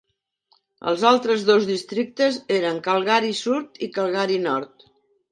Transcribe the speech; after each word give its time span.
Els 0.91 1.01
altres 1.09 1.43
dos 1.49 1.67
districtes 1.71 2.39
eren 2.59 2.79
Calgary 2.87 3.29
Sud 3.41 3.77
i 3.89 3.91
Calgary 3.99 4.39
Nord. 4.47 4.87